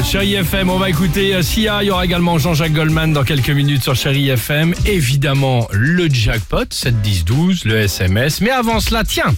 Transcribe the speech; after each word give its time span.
Chérie 0.00 0.34
FM, 0.34 0.70
on 0.70 0.78
va 0.78 0.90
écouter 0.90 1.34
euh, 1.34 1.42
Sia, 1.42 1.82
il 1.82 1.86
y 1.86 1.90
aura 1.90 2.04
également 2.04 2.38
Jean-Jacques 2.38 2.72
Goldman 2.72 3.12
dans 3.12 3.24
quelques 3.24 3.50
minutes 3.50 3.82
sur 3.82 3.94
Chérie 3.94 4.30
FM. 4.30 4.74
Évidemment, 4.86 5.68
le 5.70 6.08
jackpot, 6.08 6.64
7 6.70 7.00
10 7.02 7.24
12, 7.24 7.64
le 7.66 7.76
SMS. 7.76 8.40
Mais 8.40 8.50
avant 8.50 8.80
cela, 8.80 9.04
tiens, 9.04 9.34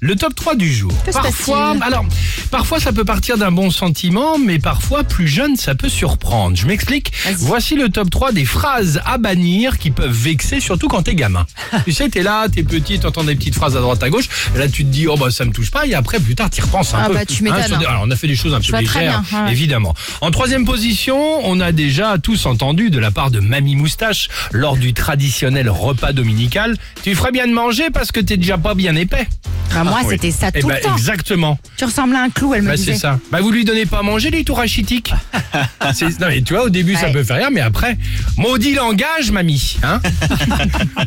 le 0.00 0.14
top 0.16 0.34
3 0.34 0.54
du 0.56 0.72
jour. 0.72 0.92
Que 1.04 1.12
Parfois, 1.12 1.74
alors, 1.80 2.04
parfois 2.50 2.80
ça 2.80 2.92
peut 2.92 3.04
partir 3.04 3.38
d'un 3.38 3.50
bon 3.50 3.70
sentiment, 3.70 4.38
mais 4.38 4.58
parfois 4.58 5.04
plus 5.04 5.28
jeune, 5.28 5.56
ça 5.56 5.74
peut 5.74 5.88
surprendre. 5.88 6.56
Je 6.56 6.66
m'explique. 6.66 7.12
Voici 7.38 7.74
le 7.76 7.88
top 7.88 8.10
3 8.10 8.32
des 8.32 8.44
phrases 8.44 9.00
à 9.06 9.18
bannir 9.18 9.78
qui 9.78 9.90
peuvent 9.90 10.10
vexer, 10.10 10.60
surtout 10.60 10.88
quand 10.88 11.02
t'es 11.02 11.14
gamin. 11.14 11.46
tu 11.84 11.92
sais, 11.92 12.08
t'es 12.08 12.22
là, 12.22 12.48
t'es 12.48 12.62
petit, 12.62 12.98
t'entends 12.98 13.24
des 13.24 13.34
petites 13.36 13.54
phrases 13.54 13.76
à 13.76 13.80
droite 13.80 14.02
à 14.02 14.10
gauche, 14.10 14.28
et 14.54 14.58
là 14.58 14.68
tu 14.68 14.84
te 14.84 14.90
dis, 14.90 15.06
oh 15.08 15.16
bah 15.16 15.30
ça 15.30 15.44
me 15.44 15.52
touche 15.52 15.70
pas, 15.70 15.86
et 15.86 15.94
après 15.94 16.20
plus 16.20 16.34
tard 16.34 16.50
t'y 16.50 16.60
repenses 16.60 16.94
un 16.94 16.98
Ah 17.02 17.06
peu. 17.08 17.14
bah, 17.14 17.24
tu 17.24 17.42
m'étonnes, 17.42 17.64
sur 17.64 17.76
hein. 17.76 17.80
alors, 17.88 18.02
on 18.06 18.10
a 18.10 18.16
fait 18.16 18.28
des 18.28 18.36
choses 18.36 18.54
un 18.54 18.60
Je 18.60 18.70
peu 18.70 18.78
légères, 18.78 19.22
bien, 19.30 19.44
ouais. 19.46 19.52
évidemment. 19.52 19.94
En 20.20 20.30
troisième 20.30 20.64
position, 20.64 21.16
on 21.44 21.60
a 21.60 21.72
déjà 21.72 22.16
tous 22.18 22.46
entendu 22.46 22.90
de 22.90 22.98
la 22.98 23.10
part 23.10 23.30
de 23.30 23.40
Mamie 23.40 23.76
Moustache 23.76 24.28
lors 24.52 24.76
du 24.76 24.92
traditionnel 24.94 25.68
repas 25.70 26.12
dominical, 26.12 26.76
tu 27.02 27.14
ferais 27.14 27.32
bien 27.32 27.46
de 27.46 27.52
manger 27.52 27.90
parce 27.92 28.12
que 28.12 28.20
t'es 28.20 28.36
déjà 28.36 28.58
pas 28.58 28.74
bien 28.74 28.94
épais. 28.96 29.26
Bah, 29.74 29.84
moi, 29.84 29.98
Oui. 30.04 30.06
c'était 30.10 30.30
ça 30.30 30.48
Eh 30.54 30.60
tout 30.60 30.68
ben, 30.68 30.76
le 30.76 30.80
temps. 30.80 30.96
exactement. 30.96 31.58
Tu 31.76 31.84
ressembles 31.84 32.16
à 32.16 32.22
un 32.22 32.30
clou, 32.30 32.54
elle 32.54 32.62
me 32.62 32.68
Bah, 32.68 32.76
disait. 32.76 32.94
c'est 32.94 32.98
ça. 32.98 33.18
Bah, 33.30 33.40
vous 33.42 33.50
lui 33.50 33.64
donnez 33.64 33.84
pas 33.84 33.98
à 33.98 34.02
manger, 34.02 34.30
les 34.30 34.42
tours 34.44 34.56
rachitiques. 34.58 35.12
C'est- 35.94 36.18
non, 36.20 36.28
mais 36.28 36.40
tu 36.42 36.54
vois, 36.54 36.64
au 36.64 36.68
début, 36.70 36.94
ça 36.94 37.06
Ouais. 37.06 37.12
peut 37.12 37.24
faire 37.24 37.36
rire, 37.36 37.50
mais 37.52 37.60
après, 37.60 37.98
maudit 38.38 38.74
langage, 38.74 39.30
mamie. 39.30 39.76
Hein 39.82 40.00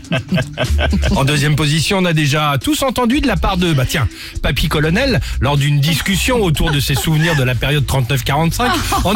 en 1.16 1.24
deuxième 1.26 1.56
position, 1.56 1.98
on 2.00 2.06
a 2.06 2.14
déjà 2.14 2.58
tous 2.64 2.84
entendu 2.84 3.22
de 3.22 3.28
la 3.28 3.38
part 3.38 3.58
de, 3.58 3.74
bah 3.74 3.86
tiens, 3.88 4.08
Papy 4.44 4.68
Colonel, 4.68 5.20
lors 5.42 5.58
d'une 5.58 5.80
discussion 5.80 6.38
autour 6.44 6.72
de 6.72 6.80
ses 6.80 6.96
souvenirs 6.96 7.36
de 7.36 7.44
la 7.44 7.56
période 7.56 7.86
39-45. 7.86 8.70
En- 9.04 9.14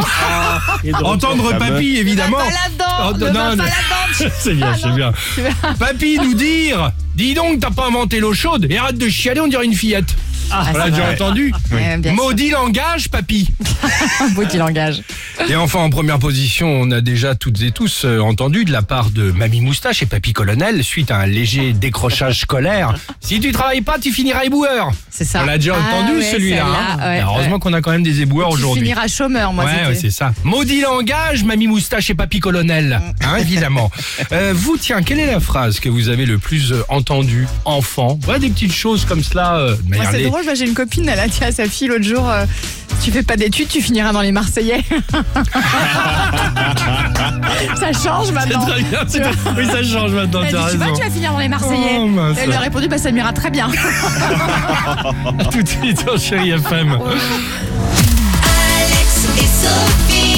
Entendre 1.03 1.57
Papy, 1.57 1.97
évidemment. 1.97 2.37
Ne 2.39 2.43
va 2.43 2.49
pas 2.49 2.51
là-dedans, 2.51 2.85
Oh, 3.09 3.13
ne 3.17 3.27
non, 3.27 3.33
va 3.33 3.55
non. 3.55 3.63
pas 3.63 3.69
là-dedans. 3.69 4.12
C'est 4.39 4.53
bien, 4.53 4.75
c'est 4.75 4.91
bien. 4.91 5.11
Papy 5.79 6.17
nous 6.21 6.33
dire 6.33 6.91
Dis 7.15 7.33
donc, 7.33 7.59
t'as 7.59 7.71
pas 7.71 7.87
inventé 7.87 8.19
l'eau 8.19 8.33
chaude 8.33 8.67
et 8.69 8.77
arrête 8.77 8.97
de 8.97 9.07
chialer, 9.07 9.39
on 9.41 9.47
dirait 9.47 9.65
une 9.65 9.73
fillette. 9.75 10.15
Ah, 10.55 10.67
on 10.73 10.77
l'a 10.77 10.89
déjà 10.91 11.11
entendu. 11.11 11.51
Sûr. 11.67 12.13
Maudit 12.13 12.49
langage, 12.51 13.09
papy. 13.09 13.49
Petit 14.35 14.57
langage. 14.57 15.01
Et 15.49 15.55
enfin, 15.55 15.79
en 15.79 15.89
première 15.89 16.19
position, 16.19 16.67
on 16.67 16.91
a 16.91 17.01
déjà 17.01 17.35
toutes 17.35 17.61
et 17.61 17.71
tous 17.71 18.03
euh, 18.05 18.19
entendu 18.19 18.65
de 18.65 18.71
la 18.71 18.81
part 18.83 19.09
de 19.09 19.31
Mamie 19.31 19.61
Moustache 19.61 20.03
et 20.03 20.05
Papy 20.05 20.33
Colonel, 20.33 20.83
suite 20.83 21.09
à 21.11 21.17
un 21.17 21.25
léger 21.25 21.73
décrochage 21.73 22.39
scolaire. 22.41 22.93
Si 23.23 23.39
tu 23.39 23.53
travailles 23.53 23.81
pas, 23.81 23.97
tu 23.99 24.11
finiras 24.11 24.43
éboueur. 24.43 24.91
C'est 25.09 25.23
ça. 25.23 25.41
On 25.43 25.45
l'a 25.45 25.57
déjà 25.57 25.75
Ah 25.77 25.95
entendu 25.95 26.17
ouais, 26.19 26.31
celui-là. 26.31 26.65
hein. 26.65 26.97
ouais, 26.99 27.21
heureusement 27.23 27.53
ouais. 27.53 27.59
qu'on 27.59 27.71
a 27.73 27.81
quand 27.81 27.91
même 27.91 28.03
des 28.03 28.19
éboueurs 28.21 28.49
Tu 28.49 28.55
aujourd'hui. 28.55 28.81
finiras 28.83 29.07
chômeur, 29.07 29.53
moi, 29.53 29.63
ouais, 29.63 29.95
c'est 29.95 30.11
ça. 30.11 30.33
Maudit 30.43 30.81
langage, 30.81 31.45
Mamie 31.45 31.67
Moustache 31.67 32.09
et 32.09 32.15
Papy 32.15 32.41
Colonel. 32.41 33.01
Hein, 33.21 33.37
évidemment. 33.37 33.89
Euh, 34.33 34.51
vous, 34.53 34.75
tiens, 34.77 35.01
quelle 35.03 35.19
est 35.21 35.25
la 35.31 35.39
phrase 35.39 35.79
que 35.79 35.87
vous 35.87 36.09
avez 36.09 36.25
le 36.25 36.37
plus 36.37 36.73
euh, 36.73 36.83
entendue, 36.89 37.47
enfant? 37.63 38.19
Voilà 38.23 38.39
des 38.39 38.49
petites 38.49 38.73
choses 38.73 39.05
comme 39.05 39.23
cela. 39.23 39.55
euh, 39.55 39.75
c'est 40.11 40.23
drôle, 40.23 40.42
j'ai 40.55 40.65
une 40.67 40.73
copine, 40.73 41.07
elle 41.09 41.19
a 41.19 41.27
dit 41.27 41.43
à 41.43 41.51
sa 41.51 41.65
fille 41.65 41.87
l'autre 41.87 42.03
jour 42.03 42.29
euh, 42.29 42.45
Tu 43.03 43.11
fais 43.11 43.23
pas 43.23 43.35
d'études, 43.37 43.67
tu 43.69 43.81
finiras 43.81 44.11
dans 44.11 44.21
les 44.21 44.31
Marseillais. 44.31 44.83
ça 47.79 47.91
change 47.91 48.31
maintenant. 48.31 48.65
Oui, 49.57 49.65
ça 49.65 49.81
change 49.83 50.11
maintenant. 50.11 50.41
Tu 50.43 50.49
tu 50.51 50.55
vas 50.77 51.09
finir 51.09 51.31
dans 51.31 51.39
les 51.39 51.49
Marseillais. 51.49 51.97
Oh, 51.99 52.09
elle 52.37 52.49
lui 52.49 52.55
a 52.55 52.59
répondu 52.59 52.87
Bah, 52.87 52.99
ça 52.99 53.11
m'ira 53.11 53.33
très 53.33 53.49
bien. 53.49 53.69
Tout 55.51 55.63
de 55.63 55.67
suite, 55.67 56.05
en 56.07 56.17
chérie 56.17 56.51
FM. 56.51 56.91
Alex 58.75 59.27
et 59.37 59.47
Sophie. 59.47 60.32